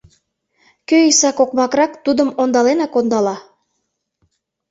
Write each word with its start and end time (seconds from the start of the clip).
Кӧ 0.87 0.97
иссак 1.09 1.37
окмакырак, 1.43 1.91
тудым 2.05 2.29
ондаленак 2.41 2.93
ондала. 2.99 3.35